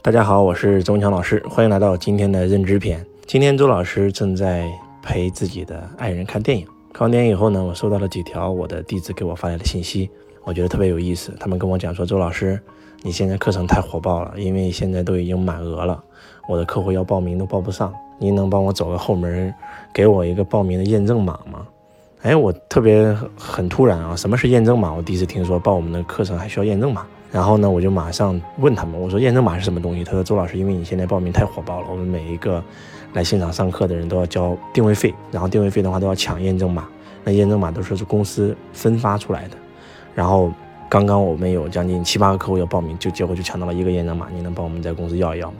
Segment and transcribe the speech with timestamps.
[0.00, 3.04] 大家好，我是周文强老师，欢迎来到今天的认知篇。
[3.26, 4.64] 今天周老师正在
[5.02, 10.08] 陪自己的爱人看电影，看完电影以后呢，我收到了几条我的弟子给我发来的信息，
[10.44, 11.34] 我觉得特别有意思。
[11.40, 12.58] 他们跟我讲说，周老师，
[13.02, 16.00] 你现在课程太火爆了，因为现在都已经满额了，
[16.48, 19.52] 我的客户要报名都报不上，您能帮我走个后门，
[19.92, 21.66] 给我一个报名的验证码吗？
[22.22, 24.94] 哎，我特别很突然啊，什么是验证码？
[24.94, 27.04] 我第一次听说报我们的课程还需要验证码。
[27.30, 30.02] 然后呢，我就马上问他们，我说验证码是什么东西？
[30.02, 32.62] 他说周老师，因为你现在报名太火爆了，我们每一个
[33.12, 36.88] 来现场上课的人都要交定位费，然后定位费的话都要抢验证码，
[37.24, 39.56] 那验证码都是公司分发出来的。
[40.14, 40.50] 然后
[40.88, 45.58] 刚刚我们有将近七八个客户要报名，就结果就抢到了一个验证码，你能帮我们在公司要一要吗？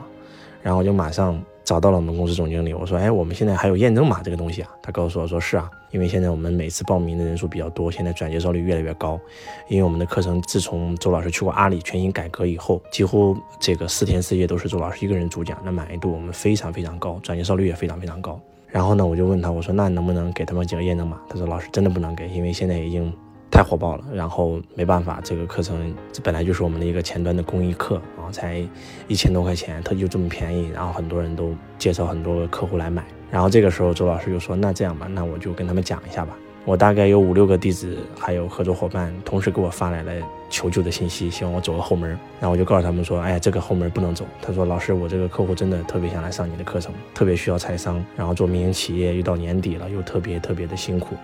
[0.61, 1.39] 然后我就马上。
[1.69, 4.71] 找到了我们公司总经理，我说，哎，我们现在还有验证码这个东西啊？
[4.81, 9.19] 他告诉我说，是啊，因为现在我们每次报名的人数比较多，现在转介绍率越来越高。
[9.67, 18.41] 因为我们的课程自从周老师去过阿里全新改革以后，几乎这个四天四夜都是周老师一个人主讲，那满意度我们非常非常高，转介绍率也非常非常高。
[18.65, 21.21] 然后呢，我就问他，我说，那能不能给他们几个验证码？
[21.29, 23.13] 他说，老师真的不能给，因为现在已经。
[23.51, 28.63] 太火爆了，然后没办法，这个课程这本来就是我们的一个前端的公益课啊，才
[29.07, 36.37] 一千多块钱，它就这么便宜，然后很多人都介绍很多客户来买，然后这个时候周老师就说，那这样吧，那我就跟他们讲一下吧。
[36.65, 40.11] 我大概有五六个弟子，还有合作伙伴，同时给我发来了
[40.51, 42.09] 求救的信息，希望我走个后门。
[42.39, 44.23] 然后我就告诉他们说，哎呀，这个后门不能走。
[44.41, 51.15] 他说，老师，我这个客户真的特别想来上你的课程，特别需要财商，然后做民营企业，又到年底了，又特别特别的辛苦。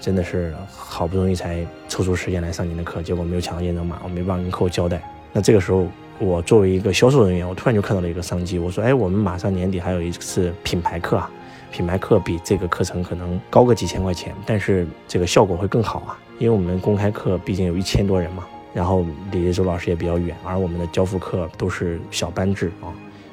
[0.00, 5.00] 真的是好不容易才抽出时间来上您的课，结果没有抢到验证码，我没办法跟客户交代。
[5.32, 5.86] 那这个时候，
[6.18, 8.58] 我作为一个销售人员，我突然就看到了一个商机。
[8.58, 11.30] 我说：“哎，我们马上年底还有一次品牌课啊，
[11.70, 22.88] 品牌课比这个课程可能高个几千块钱，但是这个效果会更好啊，因为我们公开课毕竟有一千多人嘛，然后离周老师也比较远，而我们的交付课都是小班制啊。”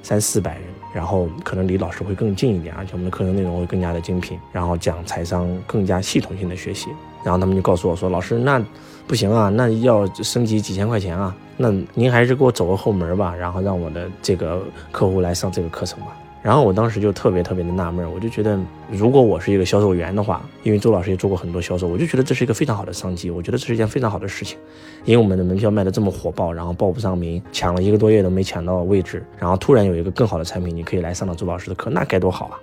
[0.08, 0.64] 三四百人，
[0.94, 6.88] 然后可能离老师会更近一点，而且我们的课程内容会更加的精品，然后讲财商更加系统性的学习。
[7.26, 8.64] 然后他们就告诉我说：“老师，那
[9.06, 14.64] 不行啊，那要升级几千块钱啊，那您还是给我走个后门吧，然后让我的这个
[14.94, 18.58] 客户来上这个课程吧。”然后我当时就特别特别的纳闷，我就觉得，
[18.89, 24.58] 如果我是一个销售员的话，因为周老师也做过很多销售，我就觉得这是一个非常好的商机，我觉得这是一件非常好的事情。
[25.03, 32.59] 因为我们的门票卖的这么火爆，然后报不上名，抢了一个多月都没抢到位置，然后突然有一个更好的产品，你可以来上到周老师的课，那该多好啊！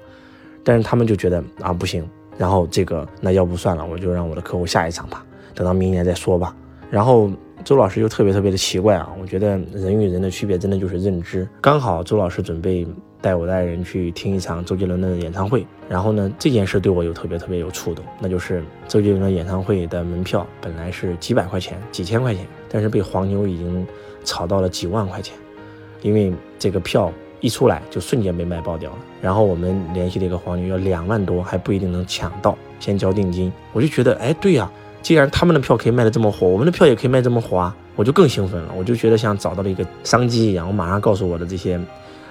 [0.62, 2.08] 但是他们就觉得啊不行，
[2.38, 5.24] 然后这个那要不算了，我就让我的客户下一场吧，
[5.54, 6.54] 等到明年再说吧。
[6.90, 7.30] 然后
[7.64, 11.48] 周老师又特别特别的奇怪啊，我觉得人与人的区别真的就是认知。
[11.60, 12.86] 刚好周老师准备。
[13.24, 23.86] 带我的爱人去听一场周杰伦的演唱会，然后呢，这件事对我有特别特别有触动，那就是周杰伦的演唱会的门票本来是几百块钱、几千块钱，但是被黄牛已经
[24.24, 25.34] 炒到了几万块钱，
[26.02, 27.10] 因为这个票
[27.40, 28.98] 一出来就瞬间被卖爆掉了。
[29.22, 33.50] 然后我们联系了一个黄牛，要两万多还不一定能抢到，先交定金。
[33.72, 34.70] 我就觉得，哎，对呀，
[35.04, 41.78] 既然他们的票可以卖得这么火，我们的票也可以卖这么火啊，我就更兴奋了，我就觉得像找到了一个商机一样，我马上告诉我的这些。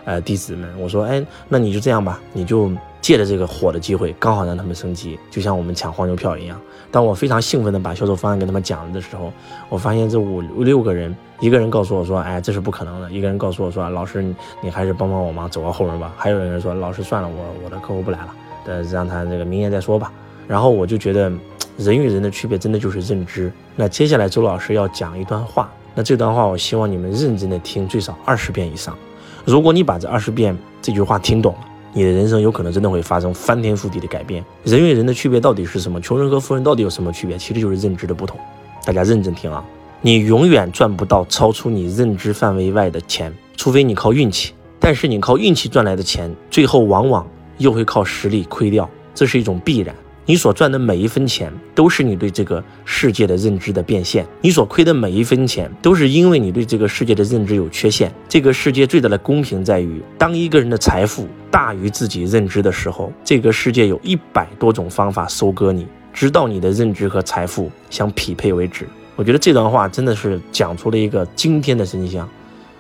[0.06, 2.70] 呃，弟子们，我说，哎，那你就这样吧，你就
[3.00, 6.60] 借着这个火的机会，刚好让他们升级，就像我们抢黄牛票一样。
[6.92, 9.32] 当我非常兴奋的把销售方案跟他们讲了的时候，
[9.70, 14.22] 我发现这五六个人，一个人告诉我说，哎，这是不可能的；一个人告诉我说，老师，
[14.62, 16.14] 你还是帮帮我忙，走个后门吧。
[16.18, 18.36] 还有人说，老师算了，我我的客户不来了，
[18.66, 20.12] 呃，让他这个明年再说吧。
[20.46, 21.32] 然后我就觉得，
[21.78, 23.52] 人与人的区别真的就是认知。
[23.76, 28.98] 那接下来周老师要讲一段话，那这段话我希望你们认真的听，最少二十遍以上。
[29.46, 31.60] 如果你把这二十遍这句话听懂了，
[31.94, 34.44] 你的人生有可能真的会发生翻天覆地的改变。
[34.64, 36.00] 人与人的区别到底是什么？
[36.00, 37.38] 穷人和富人到底有什么区别？
[37.38, 38.40] 其实就是认知的不同。
[38.86, 39.64] 大家认真听啊！
[40.02, 44.54] 你永远赚不到超出你认知范围外的钱，除非你靠运气。
[44.80, 47.26] 但是你靠运气赚来的钱，最后往往
[47.58, 49.96] 又会靠实力亏掉，这是一种必然。
[50.26, 58.10] 你所赚的每一分钱，都是你对这个世界的认知的变现；你所亏的每一分钱，都是因为你对这个世界的认知有缺陷。
[58.30, 68.88] 这个世界最大的公平在于，当一个人的财富大于自己认知的时候，这个世界有一百多种方法收割你，直到你的认知和财富相匹配为止。
[69.18, 72.28] 我觉得这段话真的是讲出了一个惊天的真相。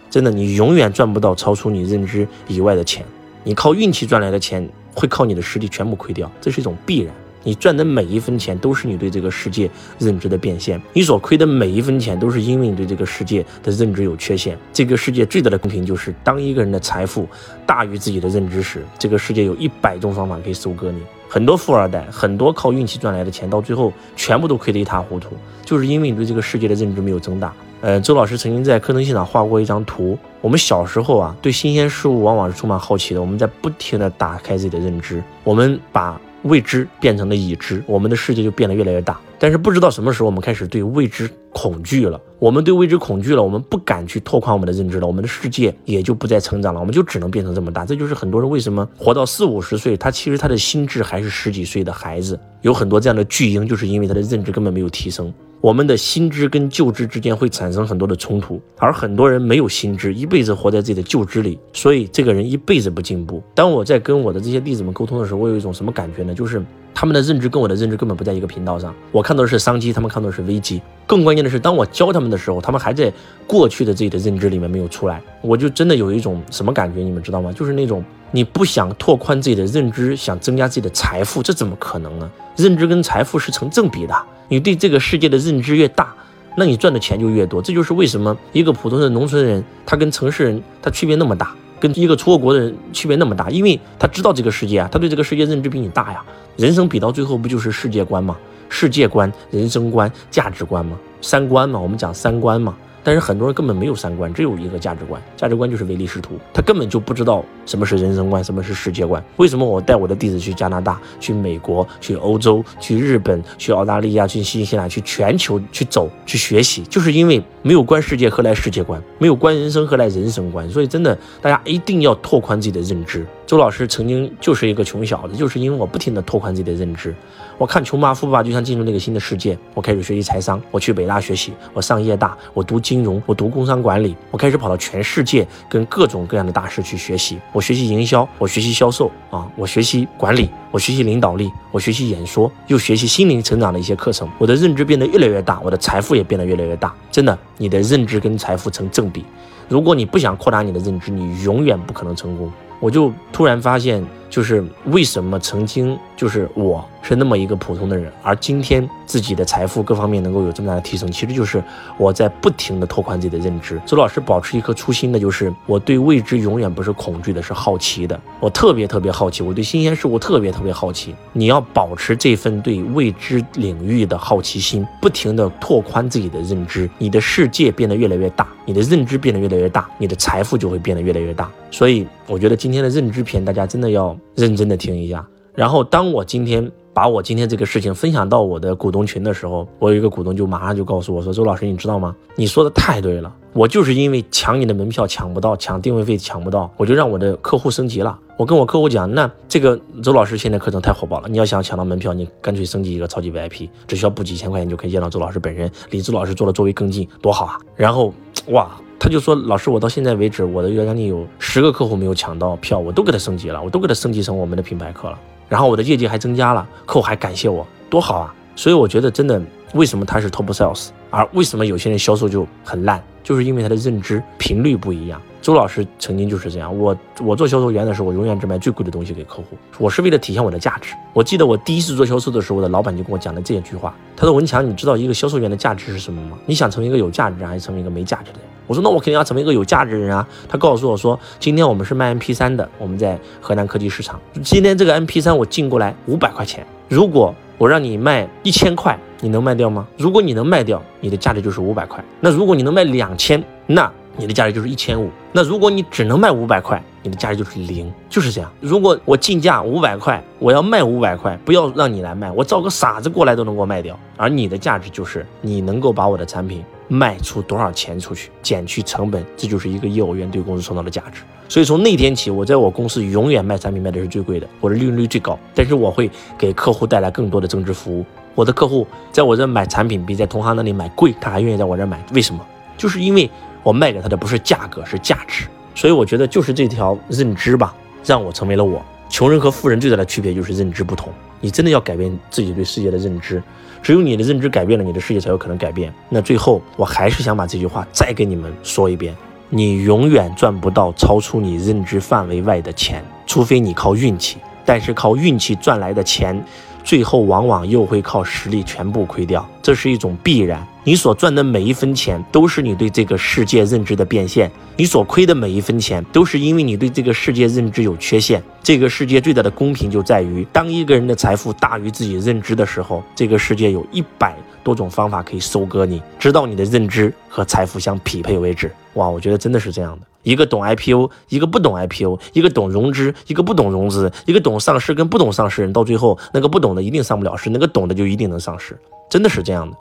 [0.09, 3.05] 真的，你永远赚不到超出你认知以外的钱。
[3.43, 7.13] 你靠运气赚来的钱，会靠你的实力全部亏掉，这是一种必然。
[7.43, 9.69] 你赚的每一分钱都是你对这个世界
[9.99, 14.57] 认知的变现，你所亏的每一分钱都是因为你对这个世界的认知有缺陷。
[14.71, 17.27] 这个世界最大的公平就是，当一个人的财富
[17.65, 21.01] 大于自己的认知时，这个世界有一百种方法可以收割你。
[21.27, 25.35] 很多富二代，很多靠运气赚来的钱，到最后全部都亏得一塌糊涂，
[25.65, 27.51] 就是因为你对这个世界的认知没有增大。
[27.81, 30.17] 呃，周老师曾经在课程现场画过一张图。
[30.39, 33.19] 我们小时候啊，对新鲜事物往往是充满好奇的。
[33.19, 39.19] 我们在不停地打开自己的认知，我们把未知变成了已知，我们的世界就变得越来越大。
[39.39, 42.19] 但是不知道什么时候，我们开始对未知恐惧了。
[42.39, 45.07] 我们对未知恐惧了，我们不敢去拓宽我们的认知了。
[45.07, 47.85] 我们的世界也就不再成长了，我们就只能变成这么大。
[47.85, 52.39] 这就是很多人为什么活到四五十岁，他其实他的心智还是十几岁的孩子。
[52.61, 55.33] 有很多这样的巨婴，就是因为他的认知根本没有提升。
[55.63, 63.41] 我们的新知跟旧知之间会产生很多的冲突，而很多人没有新知，一辈子活在自己的旧知里，所以这个人一辈子不进步。
[63.55, 66.35] 当我在跟我的这些弟子们沟通的时候，我有一种什么感觉呢？
[66.35, 66.61] 就是
[66.93, 68.93] 他们的认知跟我的认知根本不在一个频道上。
[69.09, 70.81] 我看到的是商机，他们看到的是危机。
[71.07, 73.09] 更关键的是，当我教他们的时候，他们还在
[73.47, 75.21] 过去的自己的认知里面没有出来。
[75.39, 77.53] 我就真的有一种什么感觉，你们知道吗？
[77.53, 82.29] 就是那种你不想拓宽自己的认知，想增加自己的财富，这怎么可能呢？
[82.57, 84.13] 认知跟财富是成正比的。
[84.53, 86.13] 你对这个世界的认知越大，
[86.55, 87.59] 那你赚的钱就越多。
[87.59, 96.23] 这就是为什么一个普通的农村人，他跟城市人他区别那么大，跟一个出过国的人区别那么大，因为他知道这个世界啊，他对这个世界认知比你大呀。
[96.55, 98.37] 人生比到最后不就是世界观吗？
[98.69, 100.95] 世界观、人生观、价值观吗？
[101.19, 102.75] 三观嘛，我们讲三观嘛。
[103.03, 109.23] 但是很多人根本没有三观，只有一个价值观，价值观就是唯利是图，他根本就不知道什么是人生观，什么是世界观。
[109.37, 120.69] 为什么我带我的弟子去加拿大、去美国、去欧洲、去日本、去澳大利亚、去新西兰、去全球去走、去学习，就是因为没有观世界何来世界观，没有观人生何来人生观。
[120.69, 123.25] 所以真的，大家一定要拓宽自己的认知。
[123.45, 127.15] 周老师曾经就是一个穷小子，就是因为我不停的拓宽自己的认知。
[127.57, 146.93] 我看穷爸富爸就像进入那个新的世界，我开始学习财商，我去北大学习，我上夜大，我读金融，我读工商管理，我开始跑到全世界跟各种各样的大师去学习，我学习营销，我学习销售啊，我学习管理，我学习领导力，我学习演说，又学习心灵成长的一些课程，我的认知变得越来越大，我的财富也变得越来越大。
[147.11, 149.23] 真的，你的认知跟财富成正比。
[149.69, 152.51] 如果你不想扩大你的认知，你永远不可能成功。
[152.81, 154.05] 我就突然发现。
[154.33, 161.61] 就是为什么曾经就是我是那么一个普通的人，而今天自己的财富各方面能够有这么大的提升，其实就是
[161.97, 163.77] 我在不停的拓宽自己的认知。
[163.85, 168.17] 周老师保持一颗初心的，就是我对未知永远不是恐惧的，是好奇的。
[168.39, 171.13] 我特别特别好奇，我对新鲜事物特别特别好奇。
[171.33, 181.51] 你要保持这份对未知领域的好奇心，不停的拓宽自己的认知，你的世界变得越来越大，你的认知变得越来越大，你的财富就会变得越来越大。
[181.69, 184.17] 所以我觉得今天的认知篇，大家真的要。
[184.35, 185.23] 认真的听一下，
[185.55, 192.15] 然后当我今天把我今天这个事情分享到我的股东群的时候，我有一个股东就马上就告诉我说：“周老师，你知道吗？
[192.35, 198.19] 你说的太对了，我就是因为抢你的门票抢不到，抢定位费抢不到，我就让我的客户升级了。
[198.35, 207.59] 我跟我客户讲，那这个周老师现在课程太火爆了，你要想抢到门票，你干脆升级一个超级 VIP，只需要补几千块钱就可以见到周老师本人，离周老师做的座位更近，多好啊！
[207.75, 208.11] 然后
[208.47, 215.19] 哇。”他就说：“老师，我到现在为止，我的将近有十个客户没有抢到票，我都给他升级了，我都给他升级成我们的品牌课了。
[215.53, 218.33] 然后我的业绩还增加了，客户还感谢我，多好啊！
[218.55, 219.39] 所以我觉得真的，
[219.73, 230.93] 为什么他是 top sales，而为什么有些人销售就很烂，就是因为他的认知频率不一样。”周老师曾经就是这样，我我做销售员的时候，我永远只卖最贵的东西给客户，我是为了体现我的价值。
[231.11, 236.37] 我记得我第一次做销售的时候，我的老板就跟我讲了这句话，他说：“文强，你知道一个销售员的价值是什么吗？
[236.45, 249.87] 你想成为一个有价值的人，还是成为一个没价值的人？”我说：“那我肯定要成为一个有价值的人啊。”他告诉我说：“今天我们是卖 MP3 的，我们在河南科技市场，今天这个 MP3 我进过来五百块钱，如果我让你卖一千块，你能卖掉吗？
[249.97, 252.03] 如果你能卖掉，你的价值就是五百块。
[252.19, 258.51] 那如果你能卖两千，那……”你的价值就是一千五，那如果你只能卖五百块，你的价值就是零，就是这样。
[258.59, 263.97] 如果我进价五百块，我要卖五百块，不要让你来卖，我找个傻子过来都能给我卖掉。
[264.15, 271.21] 而你的价值就是你能够把我的产品卖出多少钱出去，减去成本，这就是一个业务员对公司创造的价值。
[271.49, 278.05] 所以从那天起，我在我公司永远卖产品卖的是最贵的，我的利润率最高，但是我会给客户带来更多的增值服务。
[278.35, 282.39] 我的客户在我这买产品比在同行那里买贵，他还愿意在我这买，为什么？
[282.77, 283.29] 就是因为。
[283.63, 287.73] 我卖给他的不是价格，是价值，所以我觉得就是这条认知吧，
[288.03, 288.83] 让我成为了我。
[289.13, 291.13] 穷人和富人最大的区别就是认知不同。
[291.39, 293.43] 你真的要改变自己对世界的认知，
[293.79, 295.93] 只有你的认知改变了，你的世界才有可能改变。
[296.09, 299.15] 那最后，我还是想把这句话再给你们说一遍：
[299.51, 304.39] 你永远赚不到超出你认知范围外的钱，除非你靠运气。
[304.65, 306.43] 但是靠运气赚来的钱，
[306.83, 310.65] 最后往往又会靠实力全部亏掉，这是一种必然。
[310.85, 318.43] 你所赚的每一分钱都是你对这个世界认知的变现，你所亏的每一分钱都是因为你对这个世界认知有缺陷。
[318.61, 328.69] 这个世界最大的公平就在于，当一个人的财富大于自己认知的时候，这个世界有一百多种方法可以收割你，直到你的认知和财富相匹配为止。
[328.95, 330.05] 哇，我觉得真的是这样的。
[330.23, 338.77] 一个懂 IPO，一个不懂 IPO，一个懂融资，一个不懂融资，一个懂上市跟不懂上市人，到最后那个不懂的一定上不了市，那个懂的就一定能上市，
[339.09, 339.77] 真的是这样的。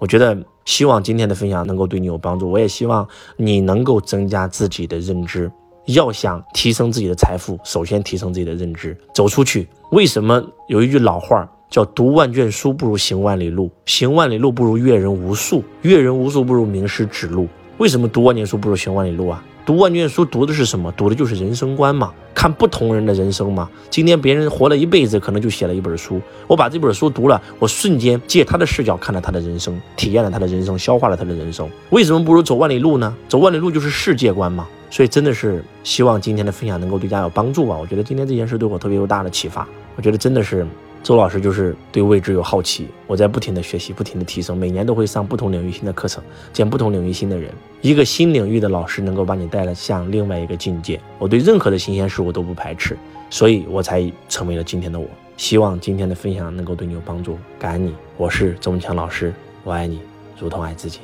[0.00, 5.48] 我觉得希望今天的分享能够对你有帮助，我也希望你能够增加自己的认知。
[5.86, 9.68] 要想提升自己的财富，首先提升自己的认知，走出去。
[9.92, 17.48] 为什么有一句老话叫“读万卷书不如行万里路，行万里路不如阅人无数，阅人无数不如名师指路”？
[17.78, 19.44] 为什么读万卷书不如行万里路啊？
[19.66, 20.92] 读万卷书读的是什么？
[20.96, 23.68] 读的就是人生观嘛，看不同人的人生嘛。
[23.88, 31.68] 今天别人活了一辈子，可能就写了一本书，我把这本书读了，我瞬间借他的视角看了他的人生，体验了他的人生，消化了他的人生。
[31.90, 33.14] 为什么不如走万里路呢？
[33.28, 34.66] 走万里路就是世界观嘛。
[34.90, 37.76] 所以真的是希望今天的分享能够对大家有帮助吧。
[37.76, 39.64] 我觉得今天这件事对我特别有大的启发。
[39.94, 40.66] 我觉得真的是。
[41.02, 47.50] 周老师就是对未知有好奇，我在不停的学习，不停的提升，每年都会上不同领域新的课程，见不同领域新的人。
[47.80, 51.00] 一个新领域的老师能够把你带了向另外一个境界。
[51.18, 52.96] 我对任何的新鲜事物都不排斥，
[53.30, 55.06] 所以我才成为了今天的我。
[55.38, 57.94] 希望今天的分享能够对你有帮助，感恩你。
[58.18, 59.32] 我是周文强老师，
[59.64, 60.00] 我爱你，
[60.38, 61.00] 如同爱自己。